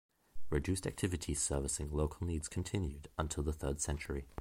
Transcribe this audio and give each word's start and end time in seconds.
Reduced 0.49 0.87
activity 0.87 1.35
servicing 1.35 1.91
local 1.91 2.25
needs 2.25 2.47
continued 2.47 3.07
until 3.19 3.43
the 3.43 3.53
third 3.53 3.79
century. 3.79 4.25